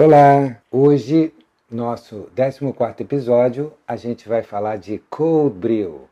[0.00, 0.62] Olá!
[0.70, 1.34] Hoje,
[1.68, 6.08] nosso 14 episódio, a gente vai falar de cold brew.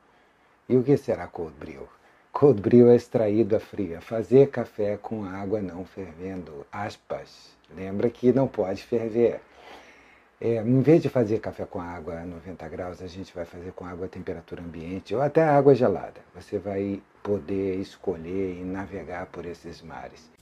[0.69, 1.89] E o que será cold brew?
[2.33, 7.57] Cold brew é extraído a fria, fazer café com água não fervendo, aspas.
[7.77, 9.41] Lembra que não pode ferver.
[10.41, 13.71] É, em vez de fazer café com água a 90 graus, a gente vai fazer
[13.71, 16.21] com água a temperatura ambiente ou até água gelada.
[16.35, 20.36] Você vai poder escolher e navegar por esses mares.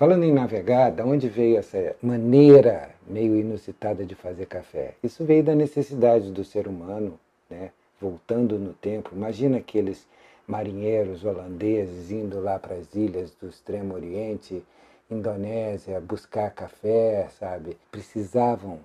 [0.00, 4.94] Falando em navegar, da onde veio essa maneira meio inusitada de fazer café?
[5.02, 7.70] Isso veio da necessidade do ser humano, né?
[8.00, 9.10] voltando no tempo.
[9.14, 10.06] Imagina aqueles
[10.48, 14.64] marinheiros holandeses indo lá para as ilhas do Extremo Oriente,
[15.10, 17.76] Indonésia, buscar café, sabe?
[17.92, 18.78] Precisavam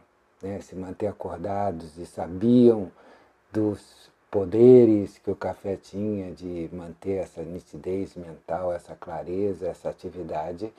[0.44, 2.92] né, se manter acordados e sabiam
[3.54, 10.74] dos poderes que o café tinha de manter essa nitidez mental, essa clareza, essa atividade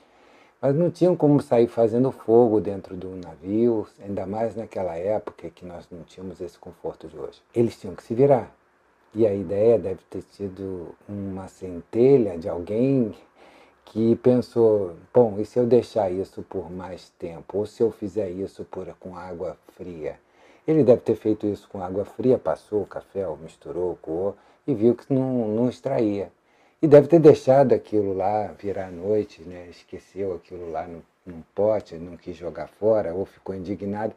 [0.61, 5.65] mas não tinham como sair fazendo fogo dentro do navio, ainda mais naquela época que
[5.65, 7.41] nós não tínhamos esse conforto de hoje.
[7.53, 8.51] Eles tinham que se virar.
[9.13, 13.15] E a ideia deve ter sido uma centelha de alguém
[13.85, 17.59] que pensou: bom, e se eu deixar isso por mais tempo?
[17.59, 20.19] Ou se eu fizer isso por, com água fria?
[20.67, 24.35] Ele deve ter feito isso com água fria, passou o café, misturou, coou
[24.67, 26.29] e viu que não, não extraía.
[26.79, 29.67] E deve ter deixado aquilo lá virar noite, né?
[29.67, 34.13] esqueceu aquilo lá no, num pote, não quis jogar fora, ou ficou indignado.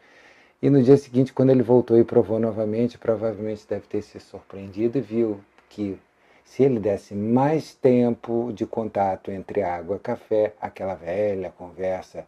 [0.60, 4.98] E no dia seguinte, quando ele voltou e provou novamente, provavelmente deve ter se surpreendido
[4.98, 5.98] e viu que
[6.44, 12.26] se ele desse mais tempo de contato entre água e café, aquela velha conversa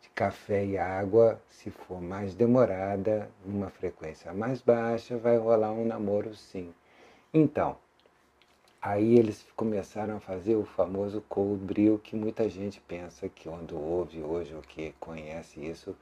[0.00, 5.84] de café e água, se for mais demorada, uma frequência mais baixa, vai rolar um
[5.84, 6.72] namoro sim.
[7.34, 7.76] Então,
[8.80, 13.76] Aí eles começaram a fazer o famoso cold brew, que muita gente pensa que quando
[13.76, 15.96] ouve hoje ou que conhece isso,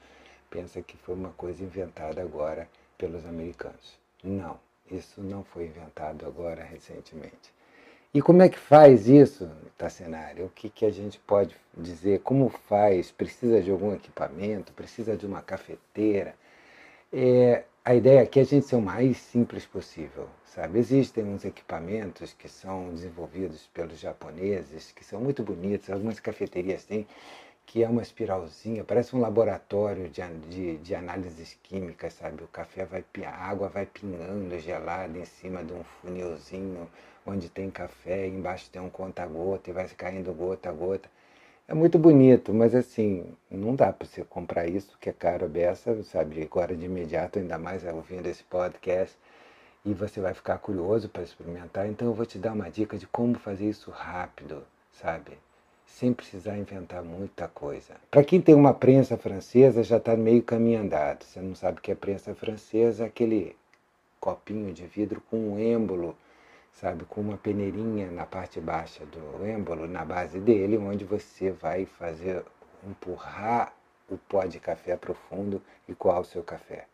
[0.51, 3.99] pensa que foi uma coisa inventada agora pelos americanos.
[4.23, 4.59] Não,
[4.91, 7.53] isso não foi inventado agora recentemente.
[8.13, 10.43] E como é que faz isso, Tassenari?
[10.43, 12.21] O que, que a gente pode dizer?
[12.21, 13.11] Como faz?
[13.11, 14.73] Precisa de algum equipamento?
[14.73, 16.37] Precisa de uma cafeteira?
[17.13, 20.79] É, a ideia aqui é a gente ser o mais simples possível, sabe?
[20.79, 27.07] Existem uns equipamentos que são desenvolvidos pelos japoneses, que são muito bonitos, algumas cafeterias têm,
[27.67, 32.43] que é uma espiralzinha, parece um laboratório de, de, de análises químicas, sabe?
[32.45, 36.89] O café vai, a água vai pingando gelada em cima de um funilzinho
[37.27, 41.11] onde tem café, embaixo tem um conta-gota e vai caindo gota a gota.
[41.67, 46.03] É muito bonito, mas assim, não dá para você comprar isso, que é caro beça,
[46.05, 46.43] sabe?
[46.43, 49.17] Agora de imediato, ainda mais ouvindo esse podcast,
[49.83, 51.89] e você vai ficar curioso para experimentar.
[51.89, 55.39] Então eu vou te dar uma dica de como fazer isso rápido, sabe?
[55.87, 57.95] Sem precisar inventar muita coisa.
[58.11, 61.25] Para quem tem uma prensa francesa, já está meio caminho andado.
[61.25, 63.57] Você não sabe o que é prensa francesa, aquele
[64.21, 66.15] copinho de vidro com um êmbolo
[66.75, 71.87] sabe, com uma peneirinha na parte baixa do êmbolo, na base dele, onde você vai
[71.87, 72.45] fazer
[72.87, 73.75] empurrar
[74.11, 76.87] o pó de café profundo e coar o seu café.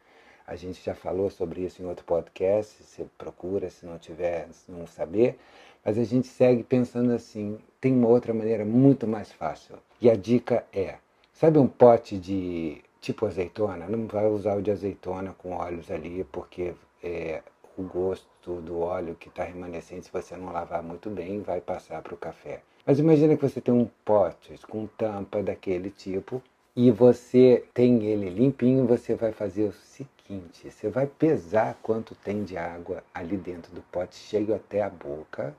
[0.46, 4.70] A gente já falou sobre isso em outro podcast, você procura se não tiver, se
[4.70, 5.38] não saber,
[5.84, 9.76] mas a gente segue pensando assim, tem uma outra maneira muito mais fácil.
[10.00, 10.96] E a dica é,
[11.32, 13.86] sabe um pote de tipo azeitona?
[13.88, 17.42] Não vai usar o de azeitona com óleos ali, porque é,
[17.80, 22.02] o gosto do óleo que está remanescente, se você não lavar muito bem, vai passar
[22.02, 22.60] para o café.
[22.86, 26.42] Mas imagina que você tem um pote com tampa daquele tipo
[26.76, 32.44] e você tem ele limpinho, você vai fazer o seguinte: você vai pesar quanto tem
[32.44, 35.54] de água ali dentro do pote, cheio até a boca.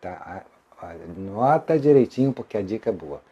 [0.00, 0.44] Tá?
[1.16, 3.22] Nota direitinho porque a dica é boa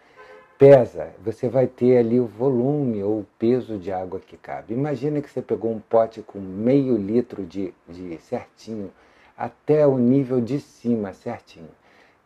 [0.60, 4.74] pesa, você vai ter ali o volume ou o peso de água que cabe.
[4.74, 8.92] Imagina que você pegou um pote com meio litro de, de certinho,
[9.34, 11.70] até o nível de cima certinho.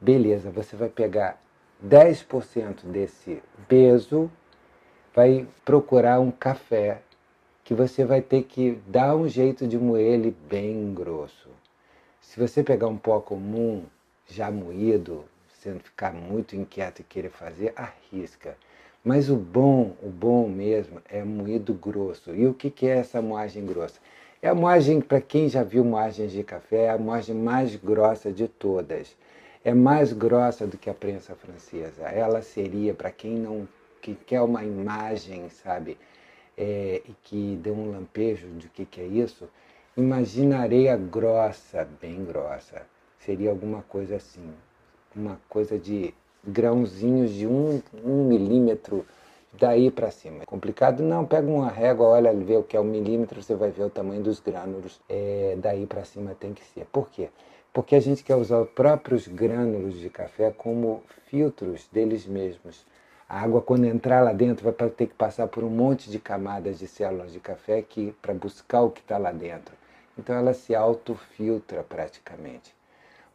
[0.01, 1.41] Beleza, você vai pegar
[1.87, 4.29] 10% desse peso,
[5.15, 7.03] vai procurar um café
[7.63, 11.49] que você vai ter que dar um jeito de moer ele bem grosso.
[12.21, 13.85] Se você pegar um pó comum,
[14.27, 15.25] já moído,
[15.81, 18.57] ficar muito inquieto e querer fazer, arrisca.
[19.05, 22.35] Mas o bom, o bom mesmo é moído grosso.
[22.35, 24.01] E o que, que é essa moagem grossa?
[24.41, 28.33] É a moagem, para quem já viu moagens de café, é a moagem mais grossa
[28.33, 29.17] de todas.
[29.65, 32.03] É mais grossa do que a prensa francesa.
[32.09, 33.69] Ela seria, para quem não
[34.01, 35.97] que quer uma imagem, sabe,
[36.57, 39.49] é, e que dê um lampejo de que, que é isso,
[39.97, 42.83] imagina areia grossa, bem grossa.
[43.19, 44.53] Seria alguma coisa assim
[45.17, 46.15] uma coisa de
[46.47, 49.05] grãozinhos de um, um milímetro
[49.59, 50.43] daí para cima.
[50.43, 51.03] É complicado?
[51.03, 53.91] Não, pega uma régua, olha, vê o que é um milímetro, você vai ver o
[53.91, 55.01] tamanho dos grânulos.
[55.09, 56.87] É, daí para cima tem que ser.
[56.87, 57.29] Por quê?
[57.73, 62.87] Porque a gente quer usar os próprios grânulos de café como filtros deles mesmos.
[63.29, 66.79] A água, quando entrar lá dentro, vai ter que passar por um monte de camadas
[66.79, 67.85] de células de café
[68.21, 69.75] para buscar o que está lá dentro.
[70.17, 72.75] Então ela se autofiltra praticamente.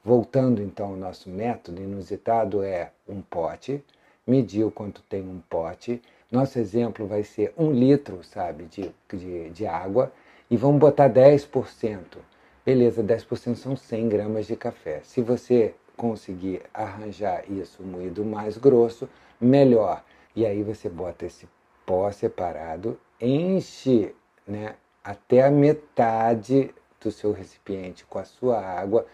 [0.09, 3.83] Voltando então ao nosso método inusitado é um pote,
[4.25, 6.01] medir o quanto tem um pote.
[6.31, 10.11] Nosso exemplo vai ser um litro, sabe, de, de, de água
[10.50, 12.17] e vamos botar 10%.
[12.65, 15.01] Beleza, 10% são 100 gramas de café.
[15.03, 19.07] Se você conseguir arranjar isso moído mais grosso,
[19.39, 20.03] melhor.
[20.35, 21.47] E aí você bota esse
[21.85, 24.15] pó separado, enche
[24.47, 24.73] né,
[25.03, 29.06] até a metade do seu recipiente com a sua água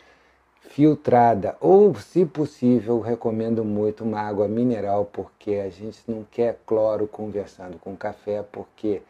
[0.70, 7.08] filtrada ou, se possível, recomendo muito uma água mineral porque a gente não quer cloro
[7.08, 9.02] conversando com café porque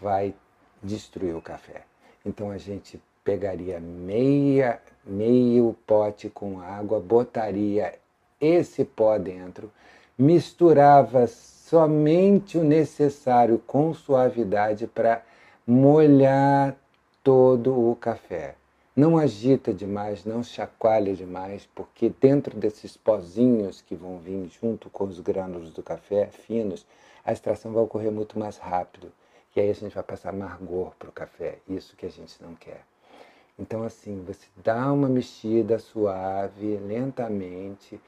[0.00, 0.34] vai
[0.82, 1.82] destruir o café.
[2.24, 7.94] Então a gente pegaria meia, meio pote com água, botaria
[8.40, 9.70] esse pó dentro,
[10.16, 15.22] misturava somente o necessário com suavidade para
[15.66, 16.76] molhar
[17.22, 18.54] todo o café.
[18.98, 25.04] Não agita demais, não chacoalha demais, porque dentro desses pozinhos que vão vir junto com
[25.04, 26.84] os grânulos do café finos,
[27.24, 29.12] a extração vai ocorrer muito mais rápido.
[29.54, 32.56] E aí a gente vai passar amargor para o café, isso que a gente não
[32.56, 32.80] quer.
[33.56, 38.00] Então, assim, você dá uma mexida suave, lentamente,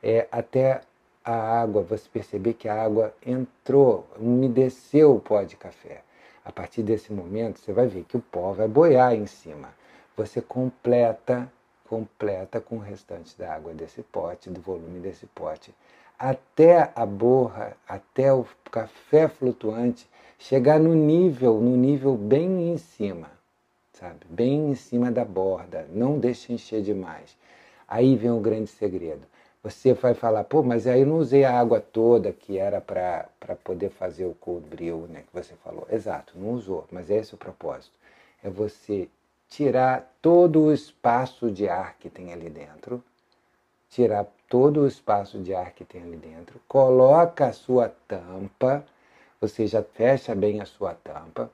[0.00, 0.82] é, até
[1.24, 6.02] a água, você perceber que a água entrou, umedeceu o pó de café.
[6.44, 9.76] A partir desse momento, você vai ver que o pó vai boiar em cima.
[10.18, 11.50] Você completa,
[11.88, 15.74] completa com o restante da água desse pote, do volume desse pote,
[16.18, 20.06] até a borra, até o café flutuante
[20.38, 23.38] chegar no nível, no nível bem em cima
[23.98, 24.20] sabe?
[24.28, 27.36] Bem em cima da borda, não deixe encher demais.
[27.86, 29.22] Aí vem o grande segredo.
[29.62, 33.28] Você vai falar, pô, mas aí eu não usei a água toda que era para
[33.64, 35.86] poder fazer o cold brew, né, que você falou.
[35.90, 37.94] Exato, não usou, mas esse é o propósito.
[38.42, 39.08] É você
[39.48, 43.02] tirar todo o espaço de ar que tem ali dentro,
[43.88, 48.84] tirar todo o espaço de ar que tem ali dentro, coloca a sua tampa,
[49.40, 51.50] você já fecha bem a sua tampa,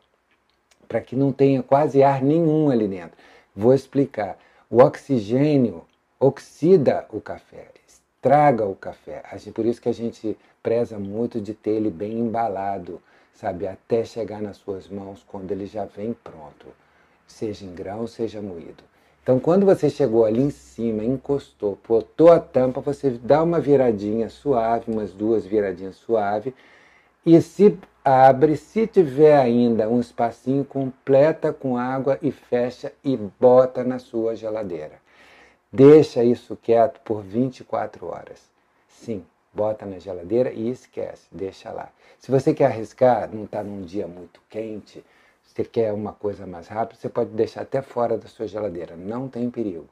[0.89, 3.17] para que não tenha quase ar nenhum ali dentro.
[3.55, 4.39] Vou explicar.
[4.71, 5.85] O oxigênio
[6.19, 9.23] oxida o café, estraga o café.
[9.55, 13.01] Por isso que a gente preza muito de ter ele bem embalado,
[13.33, 16.67] sabe, até chegar nas suas mãos quando ele já vem pronto,
[17.27, 18.85] seja em grão, seja moído.
[19.23, 24.29] Então, quando você chegou ali em cima, encostou, botou a tampa, você dá uma viradinha
[24.29, 26.55] suave, umas duas viradinhas suave,
[27.25, 33.83] e se abre, se tiver ainda um espacinho, completa com água e fecha e bota
[33.83, 35.03] na sua geladeira.
[35.73, 38.43] Deixa isso quieto por 24 horas.
[38.87, 39.25] Sim,
[39.55, 41.89] bota na geladeira e esquece, deixa lá.
[42.19, 45.03] Se você quer arriscar, não está num dia muito quente,
[45.45, 49.29] você quer uma coisa mais rápida, você pode deixar até fora da sua geladeira, não
[49.29, 49.89] tem perigo.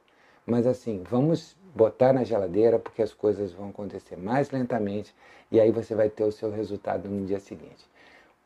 [0.47, 5.15] Mas assim, vamos botar na geladeira porque as coisas vão acontecer mais lentamente
[5.51, 7.91] e aí você vai ter o seu resultado no dia seguinte.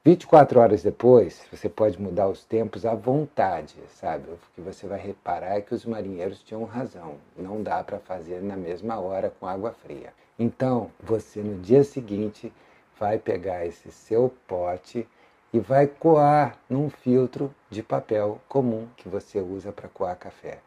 [0.04, 4.30] 24 horas depois, você pode mudar os tempos à vontade, sabe?
[4.30, 7.16] O que você vai reparar é que os marinheiros tinham razão.
[7.36, 10.12] Não dá para fazer na mesma hora com água fria.
[10.38, 12.52] Então, você no dia seguinte
[13.00, 15.08] vai pegar esse seu pote
[15.52, 20.58] e vai coar num filtro de papel comum que você usa para coar café.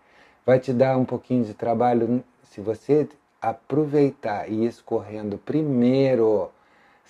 [0.45, 3.07] Vai te dar um pouquinho de trabalho se você
[3.41, 6.51] aproveitar e ir escorrendo primeiro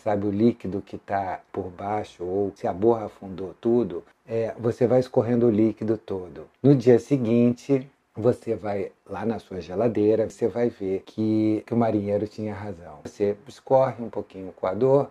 [0.04, 4.88] sabe, o líquido que está por baixo, ou se a borra afundou tudo, é, você
[4.88, 6.48] vai escorrendo o líquido todo.
[6.64, 11.78] No dia seguinte, você vai lá na sua geladeira, você vai ver que, que o
[11.78, 13.00] marinheiro tinha razão.
[13.04, 15.08] Você escorre um pouquinho o coador,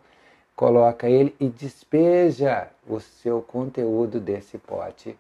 [0.59, 5.17] coloca ele e despeja o seu conteúdo desse pote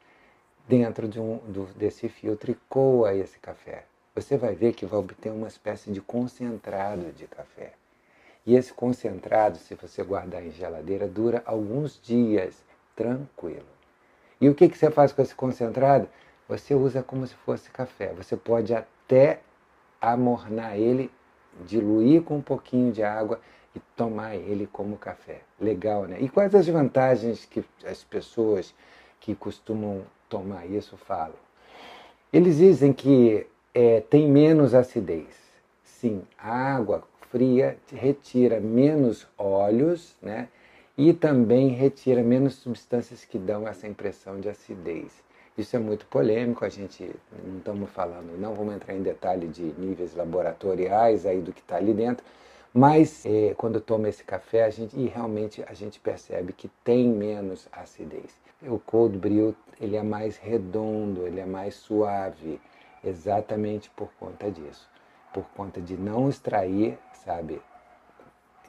[0.66, 3.84] dentro de um, do, desse filtro e coa esse café.
[4.16, 7.70] Você vai ver que vai obter uma espécie de concentrado de café.
[8.44, 12.64] E esse concentrado, se você guardar em geladeira, dura alguns dias
[12.96, 13.68] tranquilo.
[14.40, 16.08] E o que, que você faz com esse concentrado?
[16.48, 18.12] Você usa como se fosse café.
[18.14, 19.38] Você pode até
[20.00, 21.08] amornar ele,
[21.64, 23.40] diluir com um pouquinho de água
[23.78, 25.40] e tomar ele como café.
[25.60, 26.18] Legal, né?
[26.20, 28.74] E quais as vantagens que as pessoas
[29.20, 31.34] que costumam tomar isso falam?
[32.32, 35.34] Eles dizem que é, tem menos acidez.
[35.82, 40.48] Sim, a água fria retira menos óleos, né?
[40.96, 45.12] E também retira menos substâncias que dão essa impressão de acidez.
[45.56, 47.10] Isso é muito polêmico, a gente
[47.44, 51.76] não estamos falando, não vamos entrar em detalhe de níveis laboratoriais aí do que está
[51.76, 52.24] ali dentro,
[52.78, 57.08] mas é, quando toma esse café, a gente, e realmente a gente percebe que tem
[57.08, 58.38] menos acidez.
[58.62, 62.60] O cold brew ele é mais redondo, ele é mais suave,
[63.02, 64.88] exatamente por conta disso,
[65.34, 67.60] por conta de não extrair, sabe,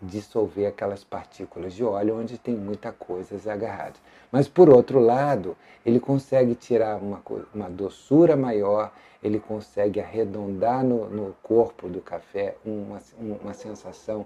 [0.01, 3.95] dissolver aquelas partículas de óleo onde tem muita coisa agarrada.
[4.31, 7.21] Mas por outro lado, ele consegue tirar uma,
[7.53, 8.91] uma doçura maior,
[9.21, 14.25] ele consegue arredondar no, no corpo do café uma, uma sensação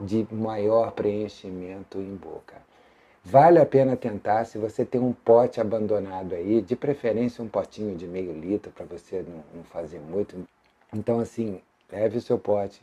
[0.00, 2.56] de maior preenchimento em boca.
[3.26, 7.96] Vale a pena tentar, se você tem um pote abandonado aí, de preferência um potinho
[7.96, 10.36] de meio litro para você não, não fazer muito.
[10.92, 12.82] Então, assim, leve o seu pote,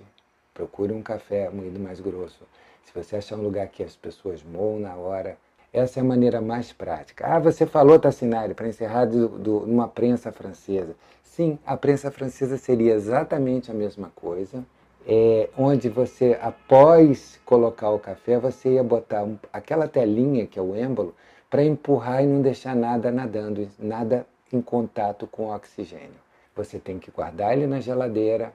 [0.54, 2.46] procure um café moído mais grosso.
[2.84, 5.38] Se você achar um lugar que as pessoas moam na hora,
[5.74, 7.26] essa é a maneira mais prática.
[7.26, 10.96] Ah, você falou, Tassinari, para encerrar, do, do, numa prensa francesa.
[11.24, 14.66] Sim, a prensa francesa seria exatamente a mesma coisa,
[15.08, 20.62] é, onde você, após colocar o café, você ia botar um, aquela telinha, que é
[20.62, 21.16] o êmbolo,
[21.50, 26.20] para empurrar e não deixar nada nadando, nada em contato com o oxigênio.
[26.56, 28.54] Você tem que guardar ele na geladeira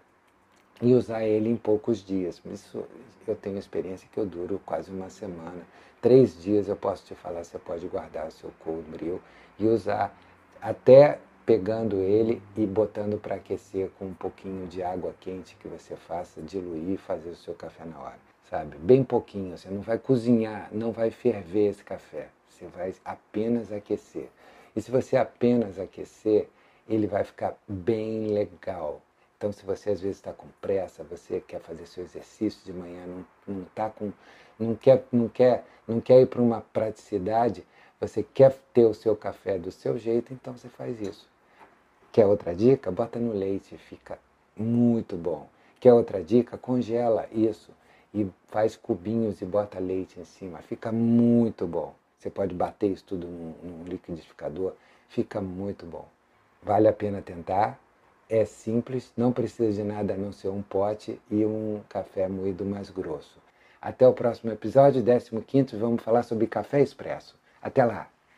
[0.80, 2.40] e usar ele em poucos dias.
[2.46, 2.84] Isso
[3.26, 5.62] eu tenho experiência que eu duro quase uma semana.
[6.00, 9.20] Três dias eu posso te falar, você pode guardar o seu cold brew
[9.58, 10.16] e usar
[10.60, 15.94] até pegando ele e botando para aquecer com um pouquinho de água quente que você
[15.94, 18.18] faça, diluir e fazer o seu café na hora,
[18.50, 18.76] sabe?
[18.78, 24.28] Bem pouquinho, você não vai cozinhar, não vai ferver esse café, você vai apenas aquecer.
[24.74, 26.48] E se você apenas aquecer,
[26.88, 29.00] ele vai ficar bem legal.
[29.46, 33.06] Então, se você às vezes está com pressa, você quer fazer seu exercício de manhã,
[33.06, 34.12] não, não, tá com,
[34.58, 37.64] não, quer, não, quer, não quer ir para uma praticidade,
[38.00, 41.28] você quer ter o seu café do seu jeito, então você faz isso.
[42.10, 42.90] Quer outra dica?
[42.90, 44.18] Bota no leite, fica
[44.56, 45.48] muito bom.
[45.78, 46.58] Quer outra dica?
[46.58, 47.70] Congela isso
[48.12, 50.58] e faz cubinhos e bota leite em cima.
[50.58, 51.94] Fica muito bom.
[52.18, 54.72] Você pode bater isso tudo num, num liquidificador,
[55.08, 56.08] fica muito bom.
[56.60, 57.85] Vale a pena tentar.
[58.28, 62.64] É simples, não precisa de nada a não ser um pote e um café moído
[62.64, 63.38] mais grosso.
[63.80, 65.00] Até o próximo episódio,
[65.42, 67.38] 15, vamos falar sobre café expresso.
[67.62, 68.15] Até lá!